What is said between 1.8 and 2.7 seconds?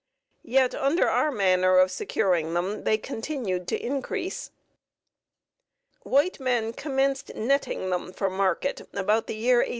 securing